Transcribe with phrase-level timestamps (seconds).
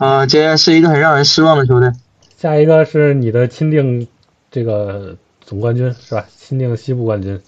[0.00, 1.92] 呃，这是一个很让人失望的球队。
[2.38, 4.08] 下一个是你的钦定
[4.50, 6.24] 这个总冠军是吧？
[6.38, 7.38] 钦定西部冠军。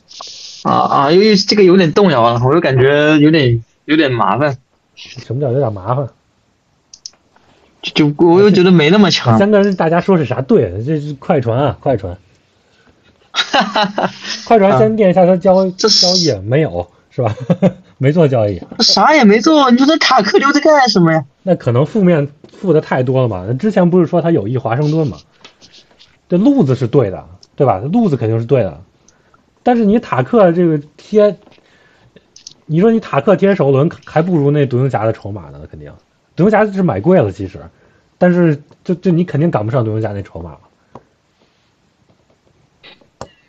[0.62, 4.58] 啊啊，因为这个有点动摇了，我就感觉有点有点麻烦。
[4.94, 6.10] 什么叫有点麻烦？
[7.80, 9.38] 就我又觉得没那么强。
[9.38, 10.84] 三个人大家说是啥队？
[10.84, 12.18] 这是快船啊，快船。
[13.32, 14.10] 哈哈哈！
[14.44, 17.36] 快船先垫一下他交交易没有是吧？
[17.98, 19.70] 没做交易，啥也没做。
[19.70, 21.22] 你说这塔克留着干什么呀？
[21.42, 23.44] 那可能负面负的太多了嘛。
[23.46, 25.18] 那之前不是说他有意华盛顿嘛？
[26.28, 27.24] 这路子是对的，
[27.54, 27.78] 对吧？
[27.78, 28.80] 路子肯定是对的。
[29.62, 31.36] 但是你塔克这个贴，
[32.64, 35.92] 你说你塔克贴首轮还不如那独行侠的筹码呢，肯定。
[36.34, 37.60] 独行侠是买贵了，其实，
[38.16, 40.60] 但是就就你肯定赶不上独行侠那筹码了。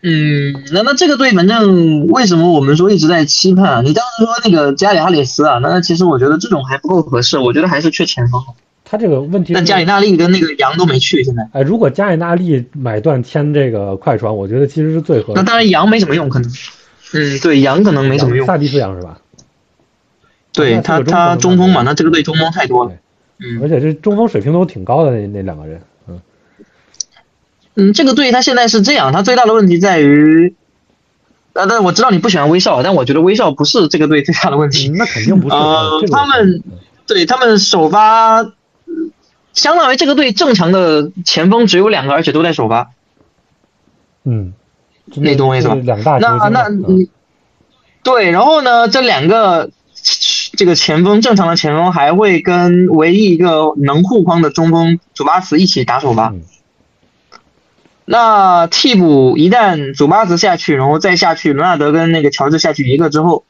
[0.05, 3.81] 嗯，那那这个队，反正为什么我们说一直在期盼啊？
[3.81, 8.43] 你当时说那个加里哈里斯啊，那其实我觉得这种还不够合适，我觉得还是缺前锋。
[8.83, 11.47] 他这个问题，但加里纳利跟那个杨都没去，现在。
[11.53, 15.31] 哎，如果加里纳利买断签这个快船，我觉得其实是最合适。
[15.35, 16.51] 那当然杨没什么用，可能。
[17.13, 18.45] 嗯，对，杨可能没什么用。
[18.45, 19.19] 萨蒂斯杨是吧？
[20.51, 22.91] 对他，他中锋嘛，那这个队中锋太多了。
[23.39, 25.81] 嗯，而且这中锋水平都挺高的那那两个人。
[27.75, 30.53] 嗯，这个队他现在是这样，他最大的问题在于，
[31.53, 34.89] 呃，但我知道你不喜欢威少，但我觉得威少不是这个队最大的问题。
[34.89, 35.55] 那肯定不是。
[35.55, 36.63] 呃，他们
[37.07, 38.45] 对他们首发，
[39.53, 42.91] 相当于这个队正常的前锋只有两个，而且都在首发。
[44.23, 44.53] 嗯，
[45.15, 45.75] 那东西是吧？
[45.75, 47.09] 两大那那你
[48.03, 49.71] 对，然后呢，这两个
[50.55, 56.33] 这个前锋正常的前锋还会跟唯一一个能护框的中锋祖巴茨一起打首发。
[58.05, 63.45] 那替补一旦祖巴茨下去，然后再下去伦纳德跟那个乔治下去一个之后，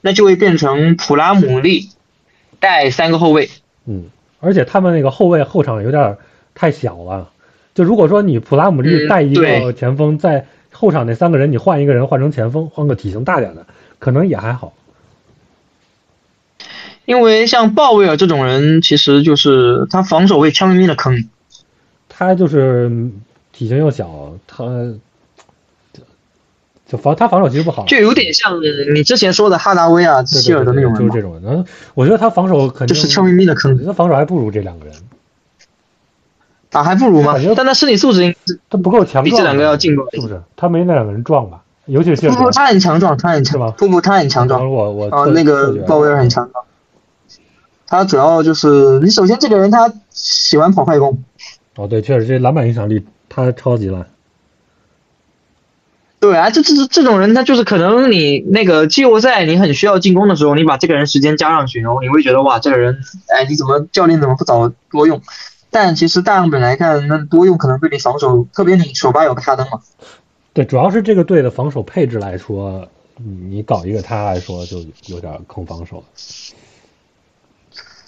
[0.00, 1.88] 那就会变成普拉姆利
[2.58, 3.48] 带三个后卫。
[3.86, 4.06] 嗯，
[4.40, 6.16] 而且他们那个后卫后场有点
[6.52, 7.30] 太小了。
[7.76, 13.66] 就如果说你普拉姆利带一个前锋，在后场那三个人你换一个人换成前锋，换个体型大点的，
[14.00, 14.72] 可能也还好。
[17.04, 21.28] 因为像鲍威尔这种人，其实就是他防守会枪毙命的坑。
[22.08, 22.90] 他就是。
[23.52, 24.64] 体型又小，他
[26.86, 28.60] 就防他防守其实不好，就有点像
[28.94, 31.40] 你之前说的哈达威啊、希尔的那种就是这种。
[31.40, 31.64] 人。
[31.94, 34.94] 我觉得他防守肯定就是悄咪咪的坑，他防守还不如这两个人。
[36.70, 37.34] 啊，还不如吗？
[37.54, 38.36] 但他身体素质应该
[38.70, 40.40] 他不够强，比这两个要劲是不是？
[40.56, 41.62] 他没那两个人壮吧？
[41.84, 44.70] 尤其是瀑布，他很强壮，他很强，瀑布他很强壮。
[44.70, 46.64] 我我啊，那个鲍威尔很强壮。
[47.86, 51.22] 他主要就是你首先这个人他喜欢跑快攻。
[51.76, 53.04] 哦，对，确实这篮板影响力。
[53.34, 54.06] 他超级烂，
[56.20, 63.00] 对啊，这这这这种人，他就是可能你那个季后赛你很需要进攻的时候，你把这个人时间加上去，然后你会觉得哇，这个人，
[63.34, 65.22] 哎，你怎么教练怎么不早多用？
[65.70, 69.80] 但其实大样本来看，那多用可能对你防守，特别你首发有个哈登嘛。
[70.52, 76.04] 对，主要是这个队的防守配置来说，你搞一个他来说就有点坑防守。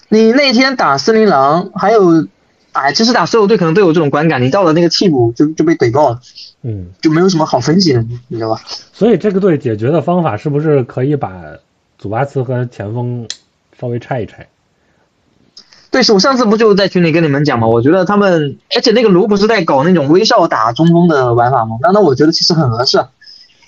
[0.07, 2.27] 你那天打森林狼还有。
[2.75, 6.19] 哎，其实打所有队可能都有这种观感，你到了那个替补就就被怼爆了，
[6.61, 8.61] 嗯，就没有什么好分析的，你知道吧？
[8.91, 11.31] 所以这个队解决的方法是不是可以把
[11.97, 13.27] 祖巴茨和前锋
[13.79, 14.47] 稍微拆一拆？
[15.89, 17.67] 对，是我上次不就在群里跟你们讲嘛？
[17.67, 21.77] 我觉得他们，而且那个卢不是在搞那种微笑打中锋的玩法吗？
[21.81, 23.01] 那那我觉得其实很合适，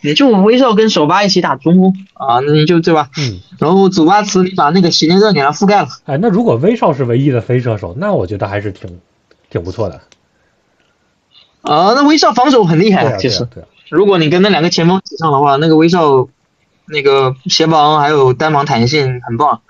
[0.01, 3.09] 你就威少跟首发一起打中锋啊，那你就对吧？
[3.17, 5.87] 嗯，然后祖巴茨你把那个席内热给他覆盖了。
[6.05, 8.99] 哎，那如果威少是唯一的飞射手，那我觉得还是挺。
[9.49, 10.01] 挺不错的，
[11.61, 13.47] 啊，那威少防守很厉害，其实，
[13.89, 16.27] 如果你跟那两个前锋挤上的话，那个威少，
[16.85, 19.61] 那个协防还有单防弹性很棒。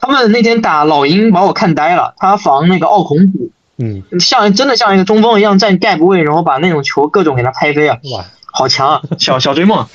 [0.00, 8.24] 他们那天打老鹰把我看呆了，他防那个奥孔古，嗯，像真的像一个中锋一样站盖不位，然后把那种球各种给他拍飞啊，哇，
[8.56, 9.86] 好强啊，小小追梦。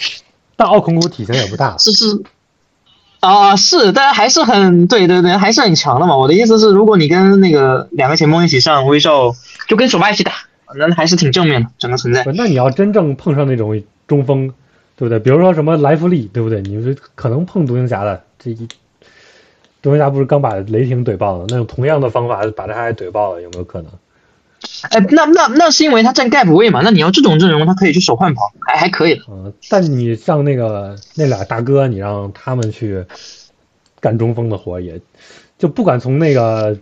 [0.58, 2.22] 但奥孔古体型也不大，是是。
[3.22, 6.18] 啊，是，但还是很对对对，还是很强的嘛。
[6.18, 9.34] 我的意思是，如果你跟那个两个前锋一起上，威少
[9.68, 10.34] 就跟首发一起打，
[10.76, 12.26] 那还是挺正面的整个存在。
[12.36, 14.50] 那你要真正碰上那种中锋，
[14.98, 15.20] 对不对？
[15.20, 16.62] 比如说什么莱弗利，对不对？
[16.62, 18.68] 你是可能碰独行侠的，这一
[19.82, 21.46] 独行侠不是刚把雷霆怼爆了？
[21.48, 23.92] 那种同样的方法把他还怼爆了，有没有可能？
[24.84, 26.82] 哎，那那那是因为他占盖补位嘛？
[26.84, 29.22] 那你要这种阵容，他可以去守换防，还还可以。
[29.30, 33.06] 嗯，但你像那个那俩大哥，你让他们去
[34.00, 35.02] 干中锋的活，也
[35.58, 36.78] 就不管从那个，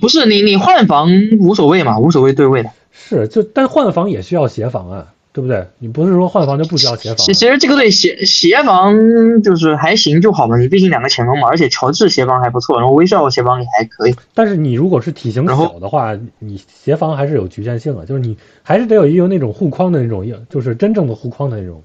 [0.00, 2.70] 不是你你换防无所谓嘛，无所谓对位的。
[2.92, 5.64] 是，就但换防也需要协防啊，对不对？
[5.78, 7.18] 你不是说换防就不需要协防。
[7.18, 14.14] 其实这个队协协防就是还行就好嘛，你毕竟两个前锋嘛，而且乔治协防还不错，然后威少协防也还可以。
[14.34, 21.80] 但是你如果是体型小的话，你协防还是有局限性的，就是你还是得有一个那种护框的那种，就是真正的护框的那种。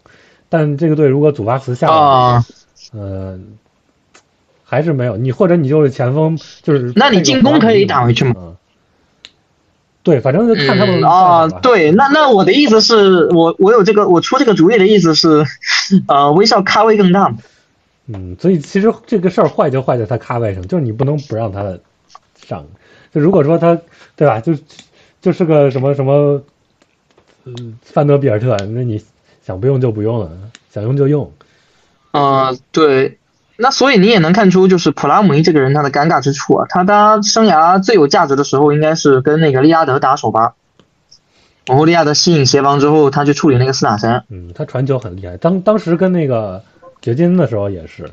[0.49, 2.43] 但这个队如果祖巴茨下来，
[2.93, 3.39] 呃，
[4.63, 8.55] 还是没有你，或者你就是前锋，就是那你进攻可以打回去吗？
[10.05, 11.49] 对，反正就看他们啊。
[11.63, 15.43] 对，那那我的意思是我我有这个我出这个主意的意思是，
[16.07, 17.35] 呃，微笑咖位更大。
[18.05, 21.75] 嗯，所以其实这个事儿坏就坏在他咖位上，就是你不能不让他
[22.45, 22.63] 上。
[23.11, 23.75] 就如果说他
[24.15, 24.53] 对吧，就
[25.21, 26.43] 就是个什么什么，
[27.45, 29.03] 嗯，范德比尔特，那你
[29.43, 30.29] 想不用就不用了，
[30.71, 31.33] 想用就用。
[32.11, 33.17] 啊，对。
[33.57, 36.65] 那所以你也能看出，就是普拉姆伊这个人他的尴尬之处啊。
[36.69, 40.55] 他他生涯最有价值的时候，应该是跟那个利亚德打首发，
[41.65, 44.25] 然后利亚德吸引协防之后，他去处理那个四打三。
[44.29, 45.37] 嗯，他传球很厉害。
[45.37, 46.63] 当当时跟那个
[47.01, 48.11] 掘金的时候也是。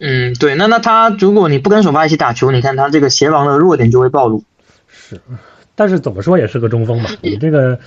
[0.00, 0.54] 嗯，对。
[0.54, 4.44] 那那他如果你不跟首发一起打球，你看他这个协防的弱点就会暴露。
[4.86, 5.20] 是，
[5.74, 7.10] 但是怎么说也是个中锋吧。
[7.22, 7.78] 你这个。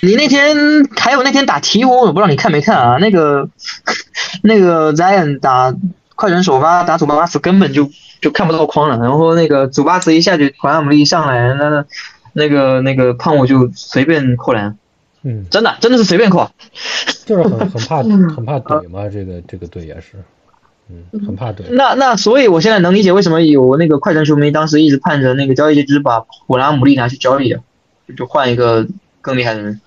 [0.00, 0.56] 你那天
[0.96, 2.96] 还有那天打鹈鹕，我不知道你看没看啊？
[2.98, 3.48] 那个
[4.42, 5.74] 那个 Zion 打
[6.14, 7.90] 快船首发打祖巴巴茨根本就
[8.20, 11.84] 就看不到框了，然后那个祖巴茨一下去，怀阿姆利一上来，那
[12.34, 14.76] 那个那个胖虎就随便扣篮，
[15.22, 16.50] 嗯，真的真的是随便扣，
[17.24, 20.22] 就是很很怕很怕怼嘛，这个这个队也是，
[20.90, 21.62] 嗯，很怕怼。
[21.70, 27.56] 那那所以我现在能理解为什么有那个快船球迷当时一直盼着那个交易就是把普拉姆利拿去交易，
[28.14, 28.86] 就换一个。
[29.20, 29.80] 更厉害的人，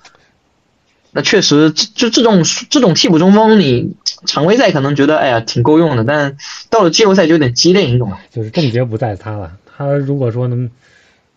[1.12, 3.96] 那确实，就这种这种替补中锋，你
[4.26, 6.38] 常规赛可能觉得哎呀挺够用的，但
[6.70, 8.20] 到了季后赛就有点鸡肋，你懂吗？
[8.32, 10.70] 就是症结不在他了，他如果说能，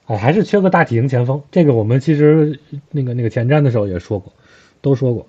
[0.07, 1.43] 哎，还是缺个大体型前锋。
[1.51, 2.59] 这个我们其实
[2.91, 4.33] 那个那个前瞻的时候也说过，
[4.81, 5.27] 都说过。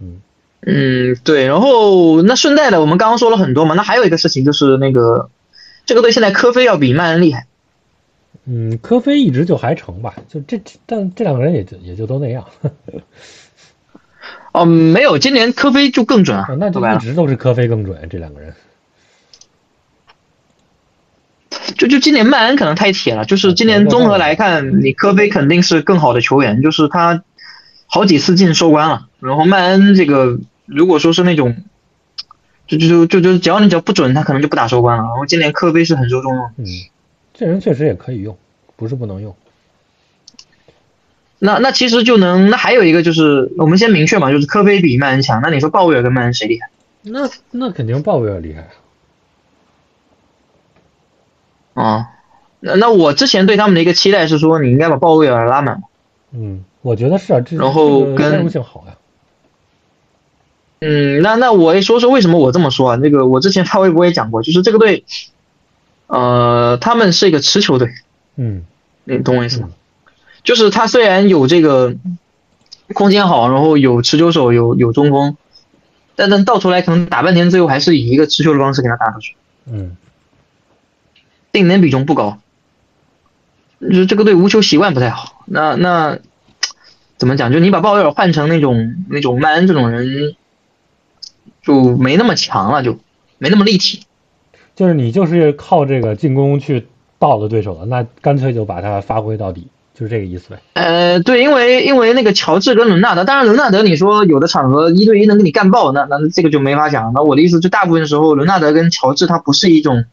[0.00, 0.20] 嗯
[0.62, 1.46] 嗯，对。
[1.46, 5.30] 然后那顺带的，我们刚刚说了很多嘛，那还有一个事情就是那个
[5.84, 7.46] 这个队现在科菲要比曼恩厉害。
[8.48, 12.44] 嗯，科菲一直就还成吧，就这，但这两个人也就也就都那样。
[14.52, 18.54] 哦，没有，今年科菲就更准啊，那就一直都是科菲更准，这两个人。
[21.76, 27.24] 就就今年曼恩可能太铁了，就是今年综合来看，你科菲肯定是更好的球员，就是他
[27.86, 31.56] 好几次进收官了，然后曼恩这个如果说是那种，
[32.68, 36.44] 就就就就就只要你只要不准，他可能就不打收官了，然后今年科菲是很受重用。
[36.56, 36.64] 嗯。
[37.38, 38.36] 这人确实也可以用，
[38.76, 39.36] 不是不能用。
[41.38, 45.42] 那那其实就能，那还有一个就是，我们先明确嘛，就是科菲比曼恩强。
[45.42, 46.70] 那你说鲍威尔跟曼恩谁厉害？
[47.02, 48.68] 那那肯定鲍威尔厉害
[51.74, 51.84] 啊。
[51.84, 52.08] 啊，
[52.60, 55.82] 那那我之前对他们的一个期待是说，你应该把鲍威尔拉满。
[56.32, 58.96] 嗯，我觉得是啊，这然后跟用性好呀。
[60.80, 62.96] 嗯，那那我也说说为什么我这么说啊？
[62.96, 65.04] 那个我之前发微博也讲过，就是这个队。
[66.06, 67.92] 呃，他们是一个持球队，
[68.36, 68.64] 嗯，
[69.04, 69.70] 你懂我意思吗？
[70.44, 71.96] 就是他虽然有这个
[72.94, 75.36] 空间好，然后有持球手，有有中锋，
[76.14, 79.34] 但但到头来可能打半天，最后还是以一个持球的方式给他打出去，
[79.66, 79.96] 嗯，
[81.50, 82.38] 定点比重不高，
[83.80, 85.44] 就是这个队无球习惯不太好。
[85.46, 86.18] 那那
[87.16, 87.52] 怎么讲？
[87.52, 90.36] 就你把鲍威尔换成那种那种曼恩这种人，
[91.62, 93.00] 就没那么强了，就
[93.38, 94.02] 没那么立体。
[94.76, 96.86] 就是你就是靠这个进攻去
[97.18, 100.60] 倒了对手了，那干脆就把它发挥到底，就是这个意思呗。
[100.74, 107.10] 呃，对，因为因为那个乔治跟伦纳德，当然伦纳德你说有的场合一对一能给你干爆，那那这个就没法讲。
[107.14, 110.04] 那我的意思就大部分时候伦纳德跟乔治他不是一种，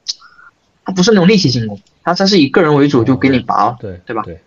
[0.86, 4.22] 他不是那种立体进攻，他他是以个人为主就给你拔了，对对吧？
[4.24, 4.40] 对。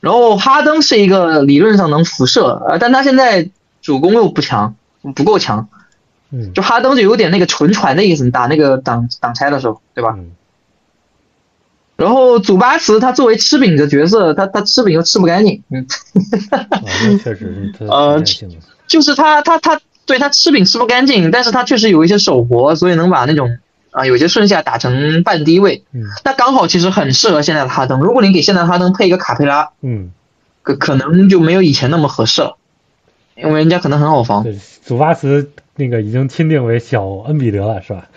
[0.00, 3.48] 然后哈登是一个理论上能辐射，呃，但他现在
[3.80, 4.74] 主攻又不强，
[5.14, 5.68] 不够强。
[6.54, 10.16] 就哈登就有点那个纯传的意思，你打那个挡挡拆的时候，对吧？
[11.96, 15.86] 然后祖巴茨他作为吃饼的角色，他他吃饼又吃不干净，嗯，
[17.22, 18.20] 确实，呃，
[18.88, 23.58] 就是他他他对他吃饼吃不干净，但是他确实有一些手活，所以能把那种
[23.92, 28.00] 啊有些顺下打成半低位，嗯，那刚好其实很适合现在的哈登。
[28.00, 30.10] 如果你给现在哈登配一个卡佩拉，嗯，
[30.62, 32.56] 可可能就没有以前那么合适了，
[33.36, 34.44] 因为人家可能很好防。
[34.84, 35.48] 祖巴茨。
[35.76, 38.08] 那个已经钦定为小恩比德了，是吧？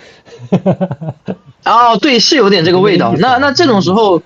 [1.66, 3.14] 哦，对，是有点这个味道。
[3.20, 4.22] 那那这种时候，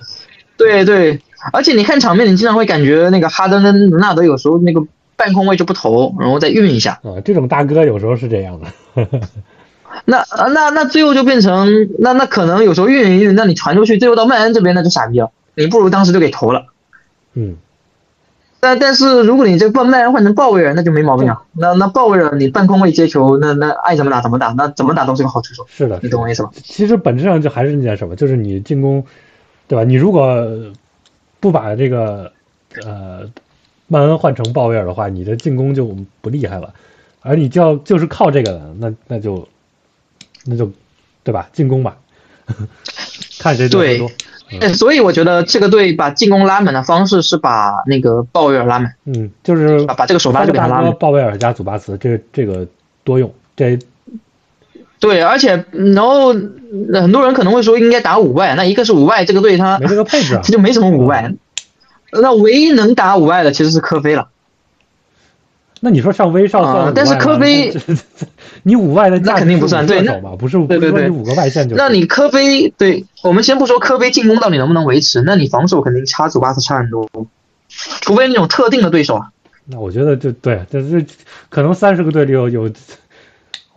[0.58, 1.22] 对对，
[1.54, 4.84] 而且你看场面，你经常会感觉那个哈登跟伦纳德有时候那个
[5.16, 7.00] 半空位就不投，然后再运一下。
[7.04, 9.08] 啊，这种大哥有时候是这样的。
[10.06, 15.32] 那啊，那那最后就变成那那可能有时候运一运，那你传出去，最后到曼恩这边那就傻逼了。
[15.56, 16.66] 你不如当时就给投了。
[17.34, 17.58] 嗯。
[18.62, 21.42] 但但是如果你这个曼恩换成鲍威尔，那就没毛病啊。
[21.54, 25.66] 那那鲍威尔你半空位接球，那那爱怎么打怎么打，那怎么打都是个好出手。
[25.68, 26.52] 是的，你懂我意思吧？
[26.64, 29.04] 其实本质上就还是那件什么，就是你进攻，
[29.68, 29.84] 对吧？
[29.84, 30.48] 你如果
[31.40, 32.32] 不把这个
[32.86, 33.22] 呃
[33.88, 36.72] 曼恩换成鲍威尔的话，你的进攻就不厉害了。
[37.22, 39.48] 而你就要就是靠这个的，那那就
[40.46, 40.72] 那就
[41.24, 41.50] 对吧？
[41.52, 41.98] 进攻吧，
[43.40, 43.68] 看谁
[44.52, 44.60] 对。
[44.60, 50.94] 哎，所以我觉得这个队把进攻拉满的方式是把那个鲍威尔拉满，嗯，就是把把这个首发就给他拉满。
[51.00, 52.68] 鲍威尔加祖巴茨，这这个
[53.04, 53.80] 多用，这
[55.00, 61.34] 对，而且然后很多人可能会说应该打五外，那一个是五外这个队他没这个配置， 他就没什么五外，
[62.12, 64.28] 那唯一能打五外的其实是科菲了。
[65.84, 67.74] 那你说上威少算但是科菲，
[68.62, 70.00] 你五外的那肯定不算，对，
[70.38, 71.76] 不是对对对，五个外线就。
[71.76, 77.10] 那你科菲，对我们先不说科菲进攻到底能不能维持，那你防守肯定差祖巴茨差很多，
[78.02, 79.32] 除非那种特定的对手啊。
[79.66, 81.04] 那我觉得就对，就是
[81.50, 82.72] 可能三十个队里有有，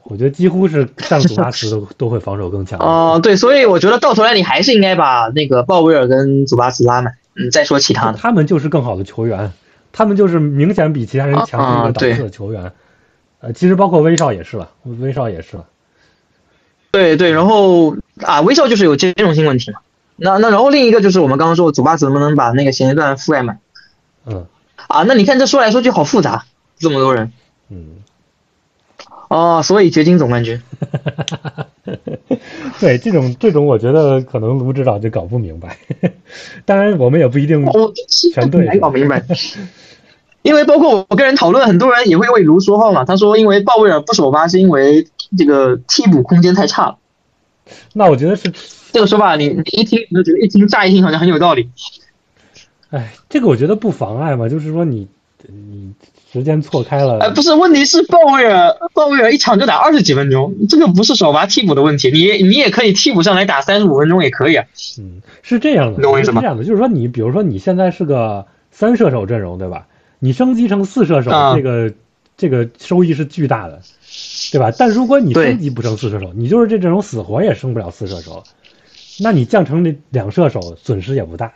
[0.03, 2.79] 我觉得几乎是像祖巴茨都 都会防守更强。
[2.81, 8.19] 哦，对，所以我觉得到头来你还是应该把那个鲍威尔跟祖巴茨拉满，嗯，再说其他的。
[8.19, 9.51] 他们就是更好的球员。
[9.97, 12.73] 他们就是明显比其他人强一个档次的球员，
[13.39, 15.67] 呃，其实包括威少也是了，威少也是了。
[16.91, 19.79] 对对，然后啊，威少就是有兼容性问题嘛。
[20.17, 23.61] 那那然后另一个就是我们刚刚说祖巴茨能不能把那个衔接段覆盖满？
[24.27, 24.47] 嗯。
[24.89, 26.45] 啊，那你看这说来说去好复杂，
[26.77, 27.33] 这么多人。
[27.69, 28.03] 嗯。
[29.29, 30.61] 哦，所以掘金总冠军。
[32.81, 35.77] 对，这种这种，我觉得可能卢指导就搞不明白。
[36.65, 37.65] 当然，我们也不一定
[38.33, 38.65] 全对。
[38.65, 39.25] 难搞明白。
[40.43, 43.05] 因为包括我跟人讨论，很多人也会为卢说话嘛。
[43.05, 45.07] 他说，因为鲍威尔不首发，是因为
[45.39, 46.99] 这个替补空间太差了。
[47.93, 48.53] 那我觉得是
[48.93, 51.71] 这个说法，你你一听，你就觉得一听乍一听好像很有道理。
[52.91, 55.09] 哎，这个我觉得不妨碍嘛，就是说你
[55.47, 55.95] 你。
[56.35, 64.67] 时间错开了，呃，不是，问题是鲍威尔，鲍威尔一场就打二十几分钟，这个不是首发替补的问题，你你也可以替补上来打三十五分钟也可以啊。
[64.99, 66.41] 嗯，是这样的，懂我意思吗？
[66.41, 69.87] 这样的，就是说你比如说你现在是个三射手阵容，对吧？
[70.19, 71.93] 你升级成四射手，这个
[72.37, 73.81] 这个收益是巨大的，
[74.51, 74.73] 对吧？
[74.77, 78.43] 但如果你升级不成四射手，你就是这阵容死活也升不了四射手，
[79.21, 81.53] 那你降成那两射手，损失也不大。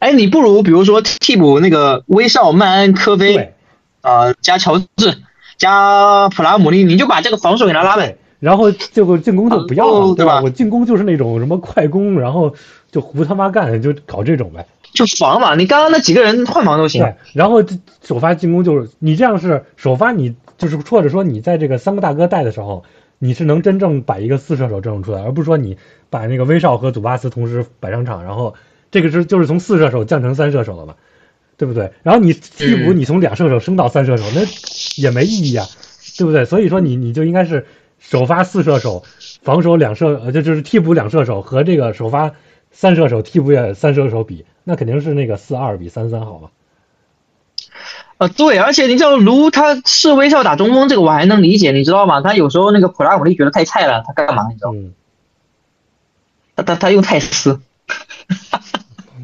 [0.00, 3.52] 哎，你不如比如说替补那个威少、曼恩、科菲，
[4.00, 5.18] 呃，加乔治，
[5.58, 10.40] 加普拉姆利，你就把这个防守给他拉满，然后这个进攻就不要了，对吧？
[10.40, 12.54] 我进攻就是那种什么快攻，然后
[12.90, 14.66] 就胡他妈干，就搞这种呗。
[14.94, 17.02] 就防嘛，你刚刚那几个人换防都行。
[17.02, 17.62] 对，然后
[18.02, 22.84] 首发进攻就是你这样是首发，你就是或者说你在这个三个大哥带的时候，
[23.18, 25.76] 你是能真正把一个四射手阵容出来，而不是说你
[26.08, 28.54] 把那个威少和祖巴茨同时摆上场，然后。
[28.90, 30.94] 这个是就是从四射手降成三射手了嘛，
[31.56, 31.92] 对不对？
[32.02, 34.40] 然后你替补你从两射手升到三射手，那
[34.96, 35.66] 也没意义啊，
[36.18, 36.44] 对不对？
[36.44, 37.66] 所以说你你就应该是
[37.98, 39.04] 首发四射手，
[39.42, 42.32] 防守两射呃就就是替补两射手和这个首发
[42.70, 46.48] 三射手替补也三射手比，那肯定是那个四二比三三好嘛。
[48.18, 52.20] 呃，对，而且你知道卢他是微笑打中锋这个我还能理解，你知道吗？
[52.20, 54.48] 他有时候那个普拉姆利觉得太菜了，他干嘛？
[54.50, 54.74] 你知道？
[56.56, 57.60] 他他他用泰斯。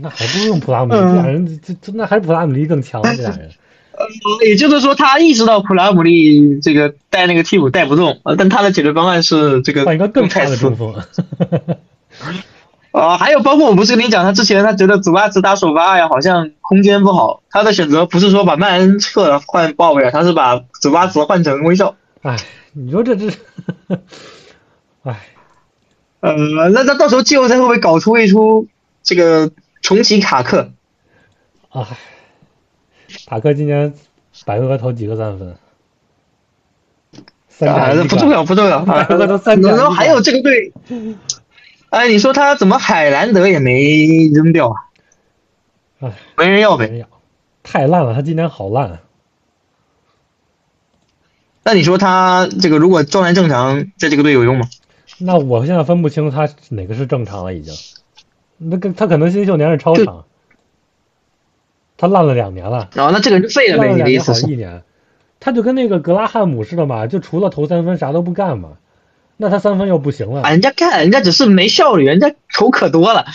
[0.00, 3.03] 那还不如用普拉姆利，这俩人这这那还是普拉姆利更强。
[3.03, 3.50] 这俩人，
[3.93, 4.07] 呃，
[4.47, 10.95] 也就是说他意识到普拉姆利这个带那个替补带不动，呃，但他的解决方案是这个换一个更菜的中锋。
[12.93, 21.95] 啊， 还有包括我不是跟你讲，他之前他觉得祖巴茨打首发呀，好像空间不好，他的选择不是说把曼恩撤了换鲍威尔，他是把祖巴茨换成威少。
[22.23, 22.37] 哎，
[22.73, 23.31] 你说这这，
[25.05, 25.29] 哎，
[26.21, 26.35] 呃，
[26.73, 28.67] 那那到时候季后赛会不会搞出一出
[29.03, 29.50] 这个？
[29.87, 30.73] 重启卡克，
[31.69, 31.97] 啊，
[33.28, 33.95] 卡克今年
[34.45, 35.57] 百个投几个三分？
[37.49, 40.73] 三不重要不重要， 百个都三然后还有这个队，
[41.90, 44.90] 哎，你说他怎么海兰德也没扔掉啊？
[46.00, 47.07] 哎，没人要呗，
[47.62, 48.99] 太烂了，他今年好烂。
[51.62, 54.69] 那你说他这个如果状态正常，在这个队有用吗？
[55.19, 57.73] 那我现在分不清他哪个是正常了，已经。
[58.59, 60.25] 那个他可能新秀年是超长，
[61.97, 62.91] 他烂了两年了。
[62.97, 63.93] 哦，那这个人就废了呗？
[63.95, 64.47] 你的意思是？
[64.47, 64.83] 一年，
[65.41, 68.79] 他就跟那个格拉汉姆似的嘛，就除了投三分啥都不干嘛。
[69.39, 70.49] 那他三分又不行了。
[70.49, 73.27] 人家干，人家只是没效率，人家投可多了，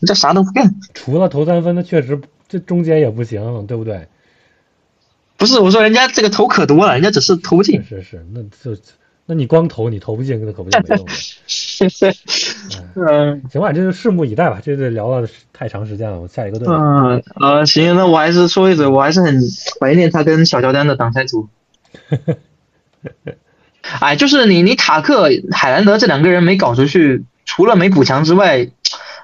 [0.00, 0.74] 人家啥都不干。
[0.92, 4.08] 除了投三分，那确实这中间也不行，对不对？
[5.38, 7.82] 不是，我说人家这个投可多了，人家只是投进。
[7.84, 8.78] 是是，那就
[9.30, 11.12] 那你光投，你投不进，那可不就没用了？
[12.96, 14.60] 嗯，行吧，这就拭目以待吧。
[14.60, 16.66] 这这聊了太长时间了，我下一个队。
[16.68, 19.40] 嗯呃，行，那我还是说一嘴，我还是很
[19.78, 21.48] 怀念他跟小乔丹的挡拆组。
[24.00, 28.68] 哎，就是你你塔克海兰德这两个人没搞出去，除了没补强之外，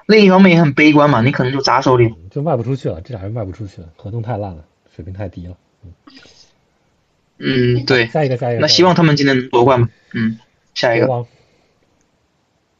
[0.06, 3.00] 另一方面也很悲观嘛，你可能就砸手里，就卖不出去了。
[3.00, 4.62] 这俩人卖不出去了，合同太烂了，
[4.94, 5.56] 水平太低了。
[5.84, 5.90] 嗯，
[7.38, 8.06] 对。
[8.06, 8.60] 下一个，下一个。
[8.60, 9.88] 那希望他们今天能夺冠吧。
[10.14, 10.38] 嗯，
[10.74, 11.06] 下一个。
[11.06, 11.26] 国王，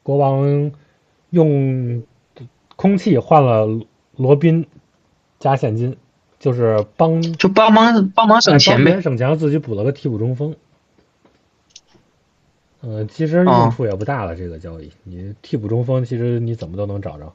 [0.03, 0.73] 国王
[1.31, 2.03] 用
[2.77, 3.67] 空气换了
[4.17, 4.67] 罗宾
[5.39, 5.97] 加现金，
[6.39, 10.55] 就是帮就帮忙帮忙省钱呗，省钱自己补了个替补中锋。
[12.83, 14.37] 嗯，其实用处也不大了。
[14.37, 17.33] 这个交易，你替补中锋，其实你怎么都能找着。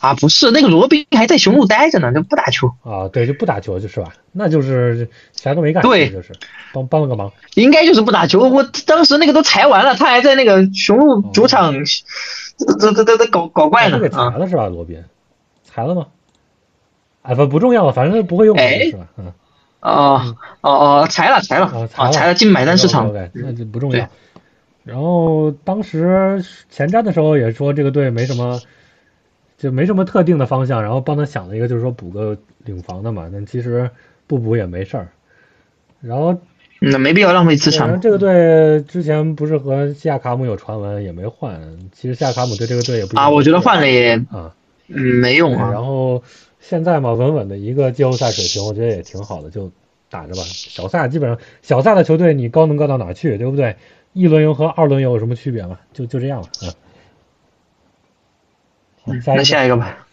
[0.00, 2.68] 啊，不是，那个罗宾还在雄鹿待着呢，就不打球。
[2.82, 4.12] 啊，对，就不打球，就是吧？
[4.32, 5.82] 那就是啥都没干。
[5.82, 6.32] 对，就是
[6.72, 7.32] 帮帮了个忙。
[7.54, 8.48] 应该就是不打球。
[8.48, 11.72] 我当时那个都裁完了，他还在那个雄鹿主场，
[12.80, 13.98] 这这这这搞搞怪呢。
[13.98, 14.68] 给裁了是吧？
[14.68, 15.02] 罗宾，
[15.64, 16.06] 裁了吗？
[17.22, 19.06] 哎，不不重要了，反正不会用是吧？
[19.16, 19.32] 嗯。
[19.80, 24.08] 哦哦哦，裁了裁了，裁了进买单市场，那就不重要。
[24.84, 28.60] 然后当时前瞻的时候也说这个队没什么，
[29.62, 33.88] 就没什么特定的方向，然后帮他想了一个就是说补个领防的嘛，但其实
[34.26, 35.08] 不补也没事儿。
[36.00, 36.36] 然后
[36.80, 38.00] 那没必要浪费资产。
[38.00, 41.60] 这个队之前不是和西亚卡姆有传闻，也没换。
[41.92, 44.54] 其实西亚卡姆对这个队也不啊，我觉得换了也啊，
[44.88, 45.70] 嗯，没用啊。
[45.70, 46.22] 然后。
[46.64, 49.68] 现在嘛，稳稳的一个季后赛水平，我觉得也挺好的，就
[50.08, 50.42] 打着吧。
[50.46, 53.74] 小赛基本上，小赛的球队你高能高到哪去，对不对？
[54.12, 55.76] 一轮游和二轮游有什么区别吗？
[55.92, 56.72] 就就这样了，嗯。
[59.04, 59.76] 那下一个。
[59.76, 60.06] 吧。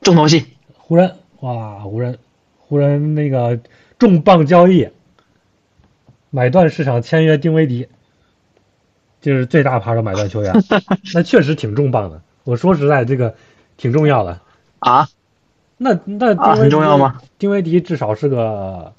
[0.00, 0.44] 重头戏，
[0.76, 2.18] 湖人，哇，湖人，
[2.58, 3.58] 湖人那个
[3.98, 4.88] 重磅交易，
[6.30, 7.88] 买断市场签约丁威迪，
[9.22, 10.52] 就是最大牌的买断球员，
[11.14, 12.20] 那确实挺重磅的。
[12.44, 13.34] 我说实在，这个
[13.78, 14.38] 挺重要的。
[14.80, 15.08] 啊，
[15.78, 17.22] 那那很重要吗？
[17.38, 18.92] 丁威迪至少是个，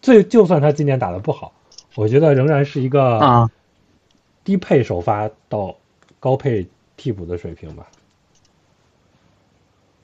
[0.00, 1.52] 最就算他今年打的不好，
[1.96, 3.50] 我觉得仍然是一个啊。
[4.44, 5.76] 低配首发到
[6.18, 6.68] 高配
[7.02, 7.88] 替补的水平吧。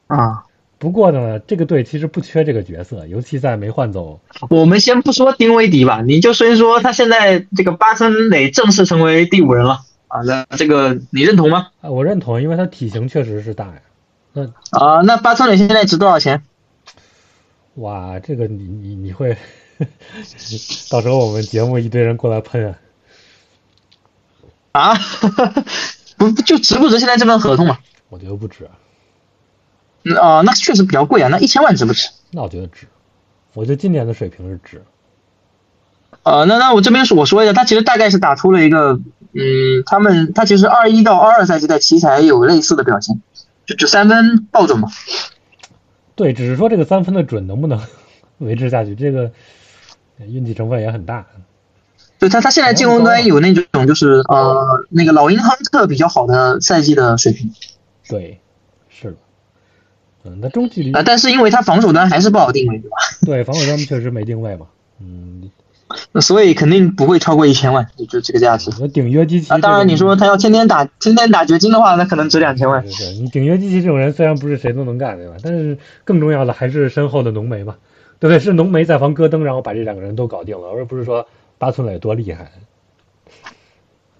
[0.08, 0.42] 啊，
[0.78, 4.20] 不过呢，这个队其实不缺这个角色，尤其在没换走。
[4.50, 11.68] 我们先不说丁威迪吧，你就先说他现在这个巴森磊正式成为第五人了啊，那这个你认同吗？
[11.82, 13.80] 啊，我认同，因为他体型确实是大呀。
[14.32, 16.42] 那啊，那巴森磊现在值多少钱？
[17.74, 19.36] 哇，这个你你你会，
[20.90, 22.78] 到时候我们节目一堆人过来喷啊！
[24.72, 24.94] 啊，
[26.18, 27.78] 不就值不值现在这份合同嘛？
[28.10, 28.68] 我觉得不值。
[30.04, 32.08] 嗯啊，那确实比较贵啊，那一千万值不值？
[32.30, 32.86] 那我觉得值，
[33.54, 34.82] 我觉得今年的水平是值。
[36.22, 39.00] 呃，那那我这边是我说一下，他其实大概是打出了一个，
[39.32, 43.20] 嗯，他们他其实二一到二二赛季在奇才有类似的表现。
[43.66, 44.88] 就就三分爆准嘛，
[46.14, 47.78] 对，只是说这个三分的准能不能
[48.38, 49.30] 维持下去，这个
[50.18, 51.26] 运气成分也很大。
[52.18, 57.50] 对他，他现在进攻端有那种就是呃那个老鹰亨特比较好的赛季的水平。
[58.08, 58.40] 对，
[58.88, 59.16] 是的，
[60.24, 62.96] 嗯，那中距离啊，但是因为他防守端还是不好定位，对吧？
[63.24, 64.66] 对，防守端确实没定位嘛，
[65.00, 65.50] 嗯。
[66.12, 68.70] 那所以肯定不会超过一千万，就这个价值。
[68.88, 72.86] 顶约基奇啊，当然你说他要天天打天天打掘金的话，那可能值两千万。
[72.90, 75.36] 是你顶约基奇这种人虽然不是谁都能干，对吧？
[75.42, 77.76] 但是更重要的还是身后的浓眉嘛，
[78.20, 78.38] 对不对？
[78.38, 81.26] 是浓眉在防戈登，然后把这两个人都搞定了，而不是说
[81.58, 82.52] 八村垒多厉害。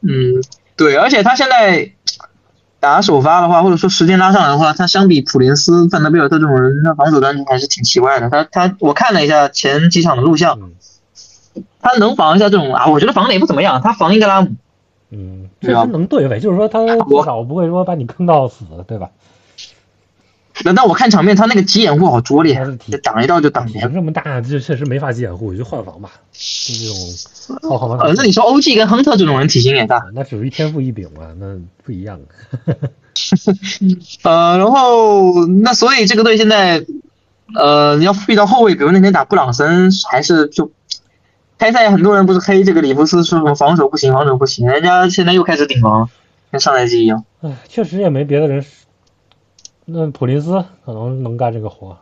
[0.01, 0.42] 嗯，
[0.77, 1.92] 对，而且他现在
[2.81, 8.29] 打首发的话，或者说时间拉上来的话，他相比普林斯、范德贝尔特这种人，那防守端还是挺奇怪的。
[8.31, 10.70] 他他我看了一下前几场的录像。
[11.81, 12.87] 他能防一下这种啊？
[12.87, 13.81] 我觉得防的也不怎么样。
[13.83, 14.51] 他防英格拉姆，
[15.11, 19.11] 嗯，确实能对位，就是说他至少不会说把你坑到死，对吧？
[20.64, 22.61] 那那我看场面，他那个急掩护好拙劣，
[23.03, 23.92] 挡一道就挡平。
[23.94, 26.11] 这么大，就确实没法急掩护，就换防吧。
[26.33, 26.88] 就这
[27.61, 31.33] 种， 好好呃，那你说欧 G 跟亨特这种人体型也大，那属于天赋异禀嘛？
[31.38, 32.21] 那不一样。
[34.23, 36.85] 呃，然后那所以这个队现在，
[37.55, 40.71] 呃，你要遇到后卫，比如那天打布朗森，还是就。
[41.61, 46.09] 开赛很多人不是黑这个里弗斯说什么防守不行，防守不行，人家现在又开始顶防了，
[46.53, 47.25] 跟上赛季一样。
[47.40, 48.64] 唉，确实也没别的人。
[49.90, 51.96] 那普林斯可能能干这个活。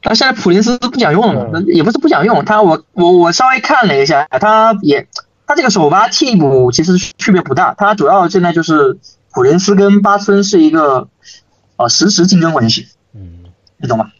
[0.00, 1.60] 但现在普林斯不想用了嘛？
[1.66, 5.08] 也不是不想用，他我我我稍微看了一下，他也
[5.46, 8.98] 他这个首发替补其实区别不大，他主要现在就是
[9.32, 11.08] 普林斯跟巴村是一个
[11.74, 12.86] 呃实时竞争关系。
[13.12, 13.46] 嗯，
[13.78, 14.12] 你懂吗？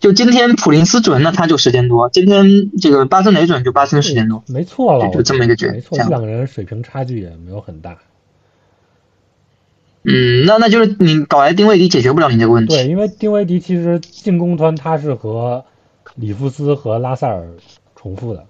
[0.00, 4.42] 就今天普林斯准，那他就时间多；今天这个巴森雷准，就巴森时间多。
[4.46, 7.98] 没错了，就这么一个决，没错，这两个人水平差距也没有很大。
[10.04, 12.74] 嗯，那那就是你搞来丁威迪解决不了你这个问题。
[12.74, 15.64] 对，因为丁威迪其实进攻端他是和
[16.14, 17.48] 里夫斯和拉塞尔
[17.96, 18.46] 重复的。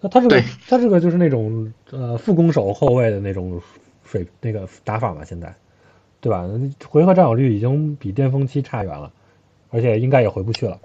[0.00, 3.60] 那他这个他这个就是那种呃副攻手后卫的那种
[4.04, 5.54] 水那个打法嘛，现在。
[6.20, 6.48] 对吧？
[6.88, 9.12] 回合占有率已经比巅峰期差远了，
[9.70, 10.78] 而且应该也回不去了。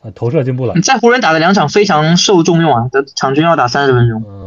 [0.00, 0.74] 啊，投射进步了。
[0.76, 4.22] 你在湖人打了两场非常受重用啊，场均要打三十分钟。
[4.24, 4.37] 嗯，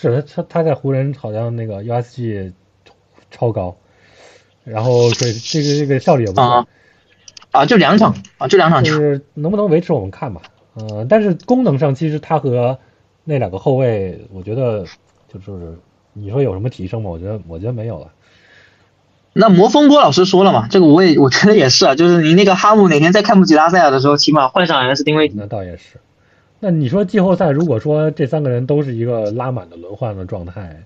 [0.00, 2.52] 是他他他在湖人好像那个 USG
[3.30, 3.76] 超高，
[4.64, 6.66] 然后对这个这个效率也不错。
[7.50, 8.92] 啊，就两场啊，就两场球。
[8.92, 10.42] 是能不能维持我们看吧。
[10.76, 12.78] 嗯，但是功能上其实他和
[13.24, 14.84] 那两个后卫，我觉得
[15.32, 15.78] 就是
[16.12, 17.10] 你说有什么提升吗？
[17.10, 18.12] 我觉得我觉得没有了。
[19.32, 25.34] 那魔风波老师说了嘛，这个我也我觉得也是啊，就是你那个哈姆哪天再看不起拉塞尔的时候，起码换上来是丁威迪。
[25.36, 26.00] 那倒也是。
[26.60, 30.82] 那你说季后赛如果说这三个人都是一个拉满的轮换的状态，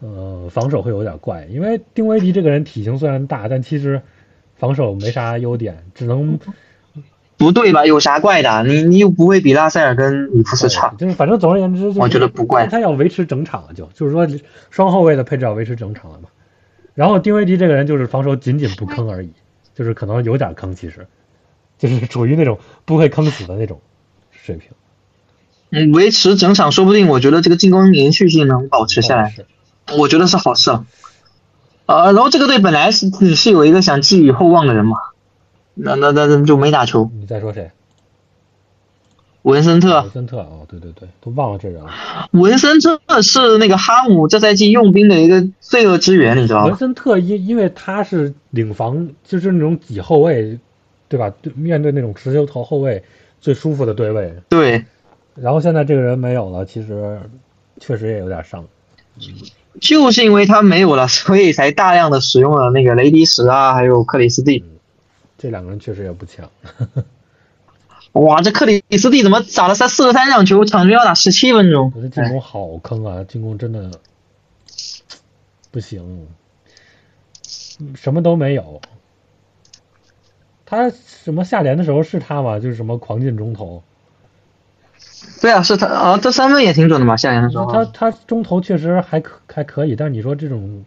[0.00, 4.00] 呃，防守会有点怪，因为丁威迪这个人体型虽然大，但其实
[4.54, 6.38] 防守没啥优点，只能
[7.36, 7.86] 不对吧？
[7.86, 8.64] 有啥怪的？
[8.64, 12.66] 你你又不会比拉塞尔跟里弗斯差，就是反正总而言之，我觉得不怪。
[12.66, 14.28] 他要维持整场就就是说
[14.70, 16.28] 双后卫的配置要维持整场了嘛。
[16.94, 19.30] 然后丁威迪这个人就是防守仅仅不坑而已，
[19.74, 21.06] 就是可能有点坑，其实
[21.78, 23.80] 就是处于那种不会坑死的那种
[24.48, 24.70] 水平。
[25.70, 29.34] 嗯，维持整场说不定，我觉得这个进攻连续性能保持下来，
[29.98, 30.86] 我觉得是好事啊。
[31.84, 34.96] 呃，然后这个队本来是你是有一个想寄予厚望的人嘛，
[35.74, 37.10] 那那那就没打球。
[37.20, 37.70] 你在说谁？
[39.42, 41.90] 文森特，文森特哦，对对对，都忘了这人了。
[42.32, 46.66] 文森特是那个哈姆这赛季用兵的一个罪恶之源，你知道吗？
[46.68, 50.58] 文森特因因为他是领防，就是那种挤后卫，
[51.08, 51.30] 对吧？
[51.42, 53.04] 对，面对那种持球投后卫
[53.40, 54.34] 最舒服的对位。
[54.48, 54.84] 对。
[55.34, 57.20] 然后现在这个人没有了，其实
[57.80, 58.66] 确实也有点伤。
[59.80, 64.64] 就是因为他没有了， 所以才大量的使用了那个雷迪什啊，还有克里斯蒂。
[65.36, 66.50] 这两个人确实也不强。
[68.12, 71.92] 哇，这克里斯蒂怎么打了三四十三场球，场均要打十七分钟？
[71.94, 73.90] 我的进攻好坑啊，进攻真的
[75.70, 76.26] 不行，
[77.94, 78.80] 什么都没有。
[80.70, 82.58] 他什么下联的时候是他吗？
[82.58, 83.82] 就是什么狂进中投。
[85.40, 87.72] 对啊，是他啊，这三分也挺准的嘛，下联的时候。
[87.72, 90.84] 他他中投确实还可还可以，但是你说这种，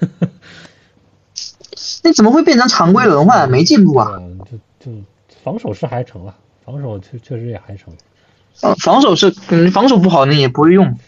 [2.04, 3.48] 那怎么会变成常规轮换？
[3.50, 4.20] 没进步啊？
[4.50, 4.58] 就
[4.92, 4.98] 就
[5.42, 6.34] 防守是还成了。
[6.64, 7.94] 防守确确实也还成，
[8.54, 10.98] 防防守是，嗯，防守不好你也不会用，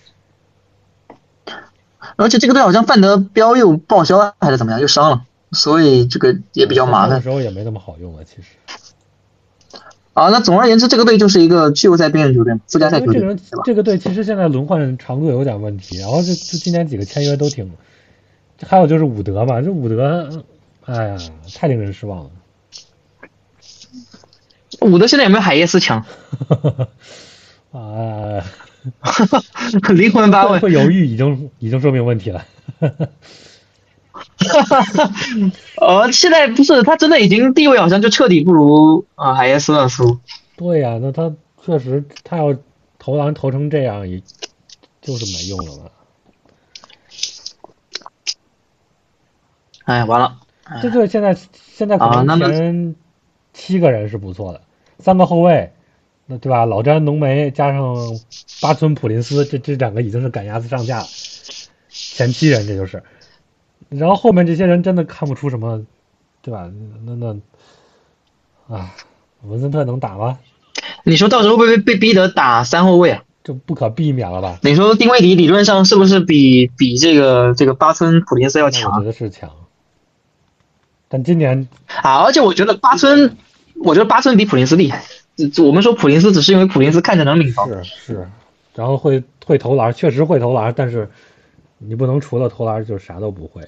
[2.17, 7.11] 而且这个队好像范德彪又报销还是怎么样，又伤了，所以这个也比较麻烦。
[7.11, 8.49] 那时候也没那么好用了，其实。
[10.15, 17.71] 啊，那总而言之，这个队就是一个季后赛边缘球队，附加赛球队，对这个队其实现在轮换长度有点问题，然后这这今年几个签约都挺，
[18.67, 20.43] 还有就是伍德嘛，这伍德，
[20.87, 21.17] 哎呀，
[21.55, 22.31] 太令人失望了。
[24.81, 26.05] 伍德现在有没有海耶斯强？
[27.71, 28.45] 啊，
[29.95, 32.45] 灵魂八位会犹豫已经已经说明问题了。
[35.81, 40.03] 呃，现在不是他真的已经地位好像就彻底不如啊海耶斯了，是？
[40.57, 42.57] 对呀，那他确实他要
[42.99, 44.23] 投篮投成这样，也
[45.01, 45.91] 就是没用了嘛。
[49.85, 50.39] 哎，完了，
[50.83, 51.37] 这就现在
[51.75, 52.95] 现在可能前
[53.55, 54.61] 七个人是不错的。
[54.99, 55.73] 三个后卫，
[56.27, 56.67] 那对吧？
[56.67, 57.97] 老詹、浓眉加上
[58.61, 61.07] 巴村、普林斯，这这两个已经是赶鸭子上架了。
[61.89, 63.03] 前七人这就是，
[63.89, 65.83] 然后后面这些人真的看不出什么，
[66.43, 66.71] 对吧？
[67.05, 68.95] 那那啊，
[69.43, 70.39] 文森特能打吗？
[71.05, 73.23] 你说到时候会不会被逼得打三后卫啊？
[73.45, 74.59] 就不可避免了吧？
[74.63, 78.93] 你说丁威迪理论上是不是比比这个这个巴村、普林斯要强？
[78.93, 79.51] 我觉得是强，
[81.09, 81.69] 但今年
[82.03, 83.37] 啊，而且我觉得巴村。
[83.81, 85.05] 我觉得八村比普林斯厉害。
[85.65, 88.29] 我们说普林斯只是因为普林斯看着能领防，是是，
[88.75, 91.09] 然后会会投篮，确实会投篮，但是
[91.79, 93.63] 你不能除了投篮就啥都不会，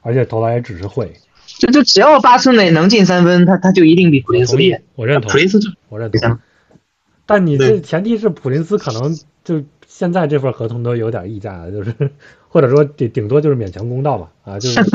[0.00, 1.12] 而且投篮也只是会。
[1.58, 4.80] 就就只要八寸内能进三分，他他就一定比普林斯厉害。
[4.94, 5.30] 我认同。
[5.30, 6.38] 普林斯我认同。
[7.26, 12.10] 但你这前提是普林斯可能就现在这份合同都有点溢价了，就是
[12.48, 14.80] 或者说顶顶多就是勉强公道吧，啊就是。